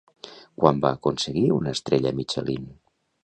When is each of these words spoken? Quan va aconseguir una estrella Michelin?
Quan 0.61 0.79
va 0.85 0.91
aconseguir 0.99 1.43
una 1.57 1.75
estrella 1.79 2.13
Michelin? 2.21 2.65